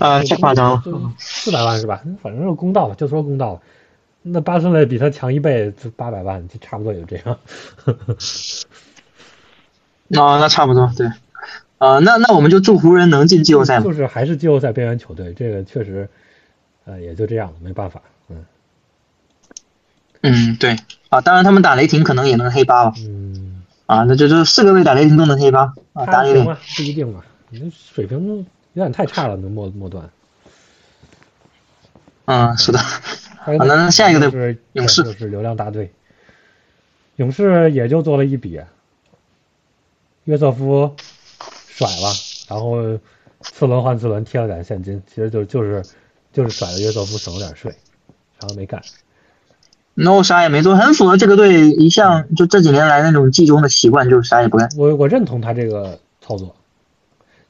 [0.00, 2.02] 啊，太夸张了，四百万是吧？
[2.22, 3.60] 反正是公道吧，就说公道。
[4.22, 7.38] 那巴森雷比他强一倍，就八百万，就差不多也就这样。
[10.08, 11.06] 那 那差不多，对。
[11.78, 13.80] 啊，那那我们就祝湖人能进季后赛。
[13.80, 16.08] 就是还是季后赛边缘球队，这个确实
[16.84, 18.44] 呃，也就这样了，没办法，嗯。
[20.22, 20.76] 嗯，对
[21.10, 22.94] 啊，当然他们打雷霆可能也能黑八吧。
[22.98, 23.62] 嗯。
[23.86, 27.24] 啊，那就就四个位打雷霆都能黑八啊，打雷霆不一定吧？
[27.50, 30.10] 你水平有点太差了，那末末端。
[32.24, 32.78] 嗯，是的。
[32.78, 35.92] 好，那那下一个队勇士就是流量大队。
[37.16, 38.60] 勇士也就做了一笔，
[40.24, 40.96] 约瑟夫
[41.76, 42.10] 甩了，
[42.48, 42.98] 然后
[43.42, 45.82] 次轮换次轮贴了点现金，其实就就是
[46.32, 47.70] 就是甩了约瑟夫省了点税，
[48.40, 48.80] 啥都没干。
[49.92, 54.70] 那我啥也没做，很符合这个队一向就这几年来那种季中的习惯，就是啥也不干。
[54.78, 56.56] 我我认同他这个操作，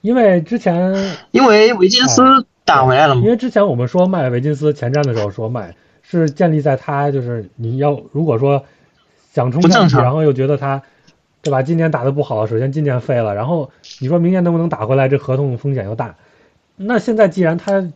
[0.00, 2.22] 因为之前 因为维金斯
[2.64, 3.22] 打回来了嘛。
[3.22, 8.64] 因为之前我们说卖维金斯前瞻的时候说卖，是建立在他就是你要如果说。
[9.32, 10.82] 想冲上去，然后又觉得他，
[11.46, 11.62] 对吧？
[11.62, 15.08] 今年打的不好，首先今年废了，然后你说明年能不能打回来？
[15.08, 16.16] 这合同风险又大。
[16.74, 17.88] 那现在既然他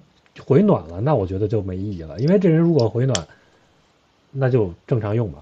[0.46, 3.26] 回暖了，那我觉得就没意义了，因为这人如果回暖，
[4.30, 5.40] 那就正常用吧。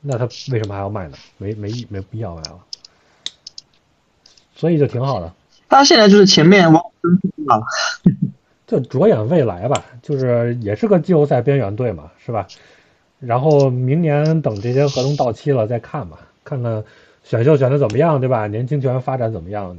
[0.00, 1.18] 那他为什么还要卖呢？
[1.36, 2.60] 没没意没必要卖了。
[4.54, 5.32] 所以就挺好的。
[5.68, 6.80] 他现在就是前面往
[7.46, 7.66] 了，
[8.68, 12.46] 就着眼未来吧，就是也是个季后赛边缘队嘛，是吧？
[13.18, 16.84] 然后明年等这些合同到期了再看吧，看看
[17.28, 18.46] 选秀选的怎么样，对吧？
[18.46, 19.76] 年轻球员发展怎么样，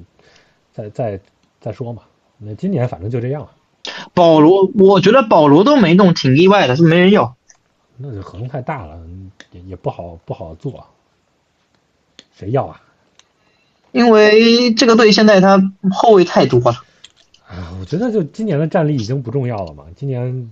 [0.74, 1.18] 再再
[1.62, 2.02] 再说嘛。
[2.38, 3.52] 那今年反正就这样了。
[4.14, 7.38] 保罗，我觉得保罗都没弄，挺意外的，是没人要。
[7.96, 9.00] 那就合同太大了，
[9.52, 10.86] 也也不好不好做。
[12.36, 12.82] 谁要啊？
[13.94, 16.84] 因为这个队现在他后卫太多了。
[17.48, 19.86] 啊，我觉得就今年的战力已经不重要了嘛。
[19.96, 20.52] 今年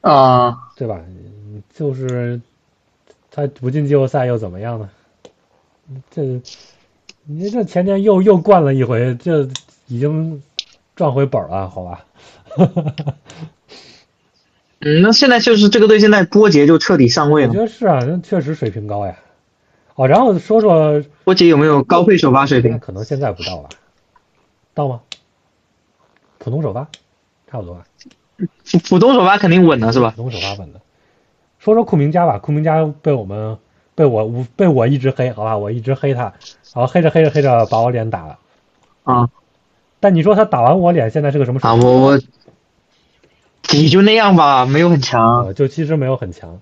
[0.00, 1.00] 啊，对吧？
[1.74, 2.40] 就是
[3.32, 4.88] 他不进季后赛又怎么样呢？
[6.10, 6.40] 这
[7.24, 9.48] 你这前天又又灌了一回，这
[9.86, 10.42] 已经
[10.96, 12.04] 赚回本了，好吧？
[14.80, 17.48] 嗯，那现在就是这个队现在波杰就彻底上位了。
[17.48, 19.16] 我觉得是啊，那确实水平高呀。
[19.94, 22.78] 哦，然后说说波杰有没有高配首发水平？
[22.78, 23.68] 可能现在不到吧？
[24.74, 25.02] 到吗？
[26.38, 26.88] 普通首发，
[27.48, 27.84] 差不多吧。
[28.64, 30.14] 普普通首发肯定稳了是吧？
[30.16, 30.80] 普通首发稳了。
[31.60, 33.58] 说说库明加吧，库明加被我们
[33.94, 36.22] 被我被我一直黑，好吧，我一直黑他，
[36.74, 38.38] 然后黑着黑着黑着把我脸打了，
[39.04, 39.28] 啊，
[40.00, 41.80] 但你说他打完我脸，现在是个什么水平？
[41.80, 42.20] 啊，我我，
[43.72, 46.60] 你就那样吧，没有很强，就其实没有很强，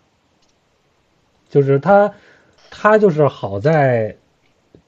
[1.49, 2.13] 就是他
[2.71, 4.17] 他就是好在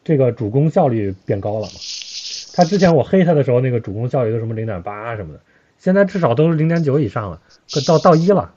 [0.02, 1.72] 这个主攻效率变高了嘛，
[2.54, 5.40] 他之前我黑他的时候，那个主攻效率都什么零点八什么的，
[5.78, 7.40] 现在至少都是零点九以上了，
[7.72, 8.52] 可到到一了。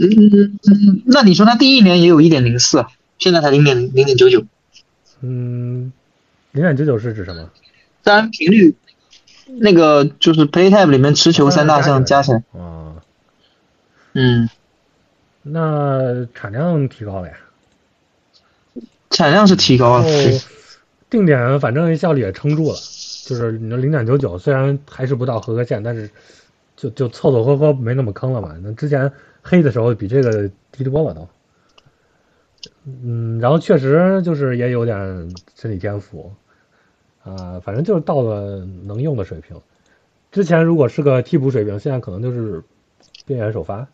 [0.00, 2.86] 嗯嗯嗯，那你说他第一年也有一点零四，
[3.18, 4.44] 现在才零点零点九九。
[5.20, 5.92] 嗯，
[6.52, 7.50] 零点九九是指什么？
[8.02, 8.74] 单频率，
[9.46, 12.42] 那个就是 Playtime 里面持球三大项加起来。
[12.52, 13.02] 啊。
[14.12, 14.48] 嗯。
[15.42, 17.34] 那产量提高了呀？
[19.10, 20.06] 产量是提高了。
[21.10, 22.74] 定点反正效率也撑住了，
[23.24, 26.10] 就是你的零点九九，虽然还是不到合格线，但是
[26.76, 28.54] 就就凑凑合合没那么坑了吧。
[28.62, 29.12] 那之前。
[29.40, 31.26] 黑的时候比这个低多了都，
[32.84, 34.96] 嗯，然后确实就是也有点
[35.54, 36.32] 身体天赋，
[37.22, 39.60] 啊，反正就是到了能用的水平。
[40.30, 42.62] 之前如果是个替补水平，现在可能就是
[43.26, 43.88] 边缘首发。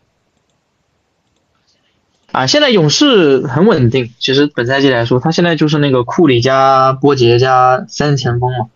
[2.31, 8.69] 啊，现在勇士很稳定，其实本赛季来说，他现在就是那个库里加波杰加三前锋嘛，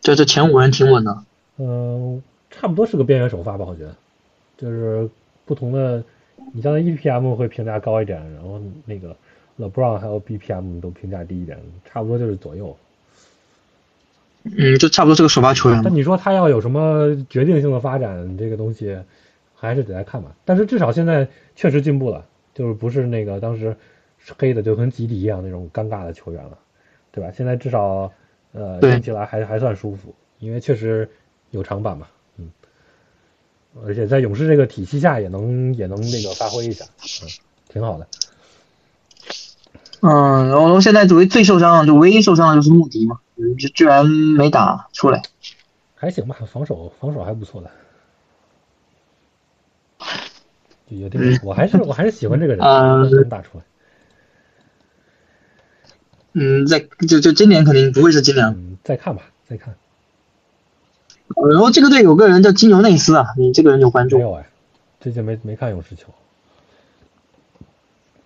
[0.00, 1.22] 就这前五人挺稳的。
[1.58, 3.94] 嗯，差不多是个边缘首发吧，我觉得，
[4.58, 5.08] 就是。
[5.48, 6.02] 不同的，
[6.52, 9.14] 你像 EPM 会评价高一点，然后那个
[9.58, 12.76] LeBron 还有 BPM 都评价低一点，差不多就是左右。
[14.44, 15.80] 嗯，就差不多这个首发球员。
[15.82, 18.96] 那你说他要有什么决定性的发展，这个东西
[19.54, 20.34] 还是得来看吧。
[20.44, 23.76] 但是至少现在确实进步了，就是不是那个当时
[24.38, 26.56] 黑的就跟吉迪一样那种尴尬的球员了，
[27.10, 27.32] 对吧？
[27.36, 28.12] 现在至少
[28.52, 31.08] 呃用起来还还算舒服，因为确实
[31.50, 32.06] 有长板嘛。
[33.84, 36.84] 而且在勇士这个体系下，也能也能那个发挥一下，
[37.22, 37.28] 嗯，
[37.68, 38.06] 挺好的。
[40.00, 43.20] 嗯，然后现在作为最受伤的，就唯一受伤的就是穆迪嘛，
[43.58, 45.22] 就居然没打出来。
[45.94, 47.70] 还行吧，防守防守还不错的。
[50.88, 52.60] 有点，我还是我还是喜欢这个人，
[53.10, 53.64] 能打出来。
[56.34, 59.74] 嗯，在就就今年肯定不会是今年，嗯，再看吧，再看。
[61.50, 64.46] 然后这个队有个人叫金牛内斯啊，你这个人有关注没有哎？
[65.00, 66.06] 最近没没看勇士球。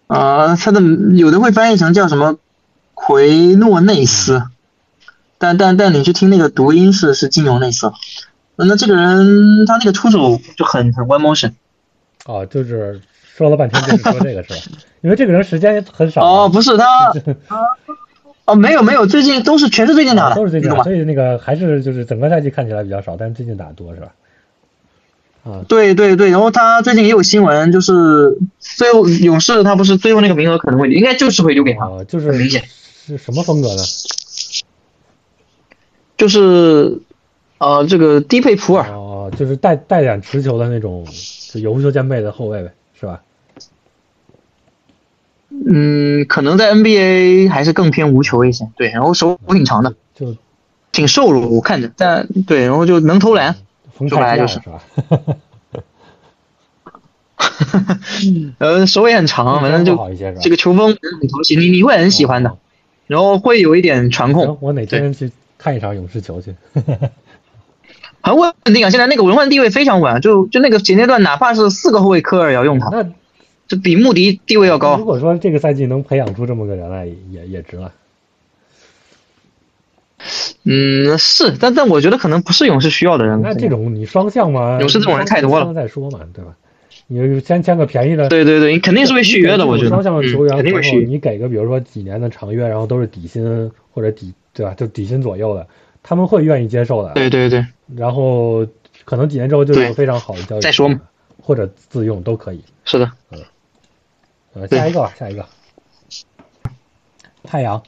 [0.07, 0.81] 啊，他的
[1.17, 2.39] 有的会翻译成叫什么
[2.95, 4.43] 奎诺内斯，
[5.39, 7.93] 但但但你去听那个读音是是金牛内斯。
[8.57, 11.53] 那这个人他那个出手就很很 one motion。
[12.27, 13.01] 哦，就是
[13.35, 14.57] 说了半天就是说这个是吧？
[15.01, 16.23] 因为这个人时间很少。
[16.23, 17.13] 哦，不是他。
[18.51, 24.13] 哦，没有没有，最近都是全是最近打的，都是最近打，所以那个还是就是整个赛季看起来比较少，但是最近打的多是吧？
[25.45, 32.65] 啊，对对对，然后他最近也有新闻，就是最后勇士他不是最后那个名额可能会应该就是会留给他，就是明显
[33.07, 33.83] 是什么风格呢？
[36.19, 36.99] 就是
[37.59, 41.07] 呃这个低配普尔，哦，就是带带点持球的那种，
[41.53, 43.23] 就有无球兼备的后卫呗，是吧？
[45.51, 50.37] 嗯，可能在 NBA 还是更偏无球一些，对，然后手挺长的，就
[50.93, 53.57] 挺瘦弱，我看着，但对，然后就能投篮，
[54.09, 54.61] 说白了就是，
[58.59, 59.99] 呃，手也很长，反正就
[60.41, 62.57] 这个球风很讨喜，你你会很喜欢的，
[63.07, 64.57] 然后会有一点传控。
[64.61, 66.55] 我哪天去看一场勇士球去？
[68.23, 72.91] 很稳定啊，现在那个文化地位非常稳，就就那个前阶段，哪怕是四个后卫科尔也要用他。
[72.91, 73.03] 那
[73.71, 74.97] 这比穆迪地位要高。
[74.99, 77.93] 如果说这个赛季能培养出这么个人来，也也值了。
[80.65, 83.41] 嗯，是，但但我觉得可能不是勇士需要的人。
[83.41, 85.73] 那这种你双向嘛，勇士这种人太多了。
[85.73, 86.57] 再说嘛，对吧？
[87.07, 88.29] 你先签个便宜的。
[88.29, 89.91] 对对对，你肯定是会续约的，我觉得。
[89.91, 91.07] 双向的球员肯定会续。
[91.07, 94.75] 你给个比如说几年的长约，然后都是底薪或者底，对吧？
[94.75, 95.65] 就底薪左右的，
[96.03, 97.13] 他们会愿意接受的。
[97.13, 97.65] 对对对。
[97.95, 98.67] 然后
[99.05, 100.61] 可能几年之后就有非常好的交易。
[100.61, 101.01] 再说嘛。
[101.43, 102.61] 或者自用都可以。
[102.85, 103.11] 是的。
[103.31, 103.39] 嗯。
[104.53, 105.47] 呃，下一个吧，下一个。
[107.43, 107.83] 太阳，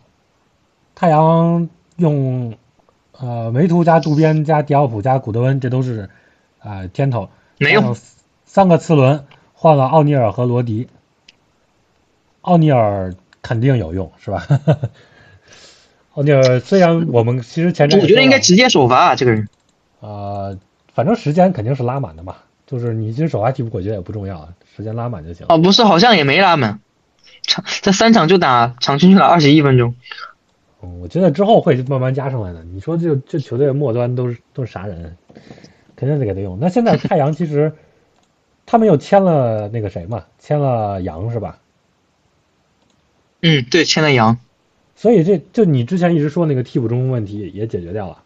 [0.94, 2.56] 太阳用
[3.12, 6.08] 呃梅图加渡边加迪奥普加古德温，这都是
[6.58, 7.28] 啊天头。
[7.58, 7.96] 没有。
[8.44, 10.88] 三个次轮换了奥尼尔和罗迪。
[12.42, 14.46] 奥尼尔肯定有用，是吧？
[16.14, 19.48] 奥尼尔虽然我们其实前阵我觉得应该直接首发这个人。
[20.00, 20.58] 呃，
[20.92, 22.36] 反正时间肯定是拉满的嘛，
[22.72, 24.48] 就是你其实首发替补，我觉得也不重要。
[24.74, 26.80] 时间拉满就行哦，不是，好像也没拉满，
[27.42, 29.94] 场这三场就打场均去了二十一分钟。
[30.82, 32.64] 嗯，我觉得之后会慢慢加上来的。
[32.64, 35.14] 你说这这球队末端都是都是啥人？
[35.94, 36.58] 肯定得给他用。
[36.58, 37.74] 那现在太阳其实
[38.64, 40.24] 他们又签了那个谁嘛？
[40.38, 41.58] 签了杨是吧？
[43.42, 44.38] 嗯，对，签了杨。
[44.96, 48.21] 所以这就你之前一直说那个替补中锋问题也解决掉了。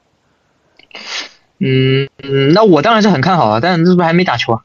[1.58, 4.62] 嗯嗯，那我当然是很看好啊，但是是不是还没打球啊？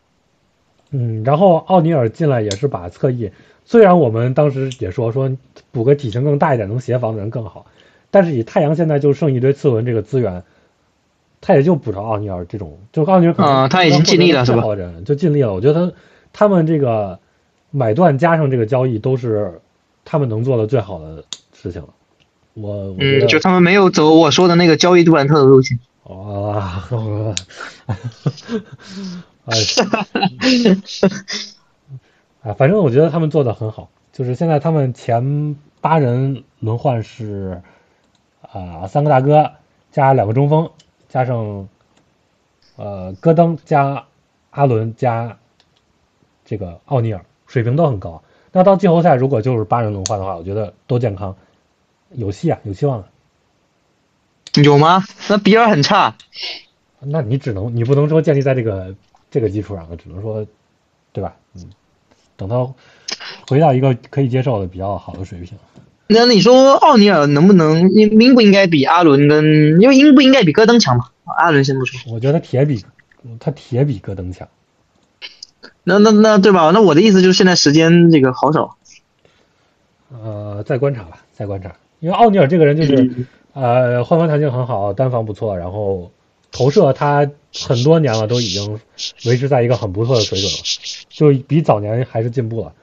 [0.91, 3.31] 嗯，然后奥尼尔进来也是把侧翼，
[3.63, 5.31] 虽然我们当时也说说
[5.71, 7.65] 补个体型更大一点能协防的人更好，
[8.09, 10.43] 但是以太阳现在就剩一堆次文这个资源，
[11.39, 14.63] 他也就补着奥尼尔这种，就奥尼尔可能他已经尽力了是吧？
[15.05, 15.93] 就尽力了，我觉得他
[16.33, 17.17] 他们这个
[17.71, 19.61] 买断加上这个交易都是
[20.03, 21.23] 他们能做的最好的
[21.53, 21.87] 事情了。
[22.53, 25.79] 我嗯，就他们没有走我说的那个交易杜兰特的路线。
[26.91, 27.35] 哇。
[29.45, 29.57] 哎，
[32.43, 37.61] 啊，反正我觉得他们做的很好，就是现在他们前八人轮换是
[38.41, 39.51] 啊，三个大哥
[39.91, 40.69] 加两个中锋，
[41.09, 41.67] 加上
[42.75, 44.05] 呃戈登加
[44.51, 45.37] 阿伦加
[46.45, 48.21] 这个奥尼尔，水平都很高。
[48.51, 51.35] 那到季后赛如果就是八人轮换的话，我觉得都健康，
[52.11, 53.07] 有戏啊，有希望啊。
[54.55, 55.03] 有吗？
[55.29, 56.15] 那比尔很差。
[56.99, 58.95] 那你只能，你不能说建立在这个。
[59.33, 60.45] 这个基础上了，只能说，
[61.13, 61.33] 对吧？
[61.55, 61.69] 嗯，
[62.35, 62.75] 等到
[63.47, 65.57] 回到一个可以接受的比较好的水平。
[66.07, 69.79] 那你说奥尼尔能不能应应不应该比阿伦跟？
[69.79, 71.05] 因为应不应该比戈登强嘛？
[71.37, 72.11] 阿伦先不说。
[72.13, 72.83] 我觉得铁比
[73.39, 74.49] 他铁比戈登强。
[75.85, 76.71] 那那那对吧？
[76.73, 78.75] 那我的意思就是现在时间这个好少。
[80.09, 81.73] 呃，再观察吧，再观察。
[82.01, 86.11] 因为奥尼尔这个人就是呃，换防弹性很好，单防不错，然后。
[86.53, 87.31] 投射他
[87.65, 88.77] 很多年了，都已经
[89.25, 90.57] 维持在一个很不错的水准了，
[91.07, 92.73] 就比早年还是进步了。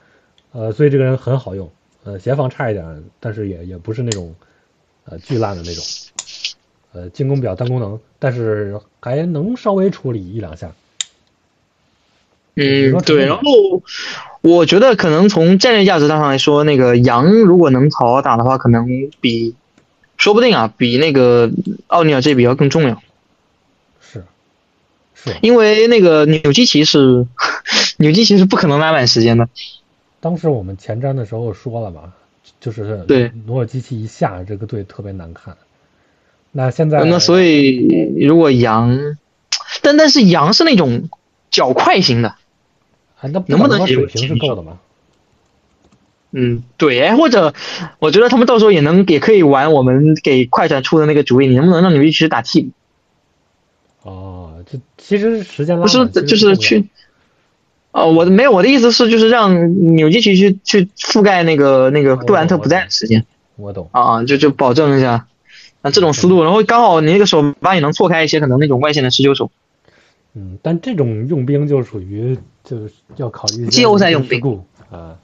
[0.53, 1.69] 呃，所以这个人很好用。
[2.03, 4.33] 呃，协防差一点，但是也也不是那种
[5.05, 5.83] 呃巨烂的那种。
[6.93, 10.73] 呃，进攻比较单功能，但是还能稍微处理一两下。
[12.59, 13.25] 嗯，对。
[13.25, 13.43] 然后
[14.41, 18.87] 我觉得可能从战略价值上来说，那个羊如果能好好打的话，可能
[19.21, 19.55] 比
[20.17, 21.49] 说不定啊，比那个
[21.87, 23.01] 奥尼尔这笔要更重要。
[24.01, 24.23] 是，
[25.15, 27.25] 是因为那个纽基奇是
[27.97, 29.47] 纽基奇是不可能拉满时间的。
[30.19, 32.13] 当时我们前瞻的时候说了嘛，
[32.59, 35.55] 就是对努尔基奇一下，这个队特别难看。
[36.51, 39.15] 那现在那所以如果羊，
[39.81, 41.07] 但但是羊是那种
[41.51, 42.35] 较快型的，
[43.21, 44.79] 那能不能水平是够的吗？
[46.31, 47.53] 嗯，对，或者
[47.97, 52.71] 我觉得他们到时候也能也可以玩我们给快船出的那个主意，你能不能让纽基奇打替补？
[54.09, 54.63] 哦。
[54.71, 56.87] 这其实时间拉不是就是去。
[57.91, 63.25] 哦，我没有，我的意思是就是让纽基奇去去覆盖那个那个杜兰特不在的时间。
[63.55, 63.89] 我懂。
[63.91, 65.25] 啊，就就保证一下，
[65.81, 69.49] 那这种思路，然后刚好你那个手把也能错开一些可能那种外线的持球手。
[70.33, 74.41] 嗯，但这种用兵就属于就是要考虑季后赛用兵
[74.91, 75.17] 啊。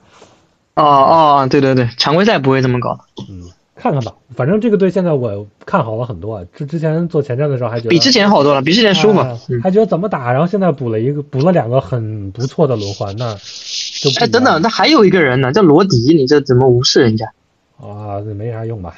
[0.74, 2.98] 哦哦，对对对，常规赛不会这么搞。
[3.30, 6.44] 嗯，看看吧，反正这个队现在我看好了很多。
[6.46, 9.20] 之之前做前瞻的时候还觉得比之前好多了，比之前舒服，
[9.62, 17.32] 还觉得怎么打，然后现在补了一个，补了两个很不错的轮换，那就哎，等等，那还有一个人呢，叫罗迪，你这怎么无视人家？
[17.80, 18.94] 啊，这没啥用吧？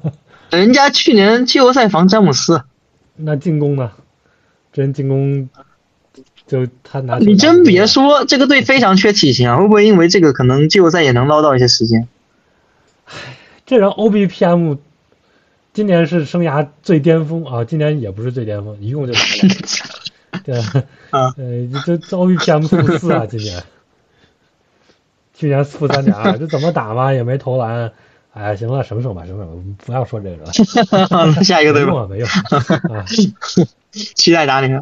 [0.50, 2.62] 人家去年季后赛防詹姆斯，
[3.16, 3.90] 那进攻呢？
[4.74, 5.48] 真进攻。
[6.46, 9.56] 就他拿你真别说，这个队非常缺体型啊！
[9.56, 12.06] 会不会因为这个，可能季后赛也能捞到一些时间？
[13.06, 13.14] 唉，
[13.64, 14.76] 这人 OBPM
[15.72, 17.64] 今年是生涯最巅峰啊！
[17.64, 19.14] 今年也不是最巅峰，一共就
[20.44, 20.54] 对
[21.10, 21.34] 呃，
[21.86, 23.64] 这这 OBPM 负四啊，今年，
[25.34, 27.10] 去年负三点二，这怎么打嘛？
[27.10, 27.90] 也没投篮，
[28.34, 30.52] 哎，行了，省省吧，省省，不要说这个了。
[31.44, 33.04] 下一个对吧，没用，没用啊！
[33.92, 34.74] 期待打你。